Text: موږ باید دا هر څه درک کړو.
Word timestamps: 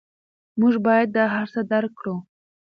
موږ 0.59 0.73
باید 0.85 1.07
دا 1.15 1.25
هر 1.35 1.47
څه 1.53 1.61
درک 1.71 1.91
کړو. 1.99 2.15